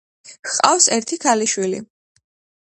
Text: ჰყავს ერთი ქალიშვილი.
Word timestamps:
ჰყავს 0.53 0.87
ერთი 0.95 1.19
ქალიშვილი. 1.27 1.83